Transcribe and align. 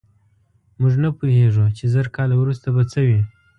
موږ 0.79 0.93
نه 1.03 1.09
پوهېږو، 1.17 1.65
چې 1.77 1.83
زر 1.93 2.07
کاله 2.15 2.35
وروسته 2.37 2.67
به 2.75 2.83
څه 2.91 2.99
وي. 3.07 3.21